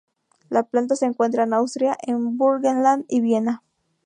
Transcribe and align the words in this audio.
La 0.49 0.63
planta 0.63 0.95
se 0.95 1.05
encuentra 1.05 1.43
en 1.43 1.53
Austria 1.53 1.95
en 2.01 2.35
Burgenland 2.35 3.05
y 3.07 3.21
Viena. 3.21 3.61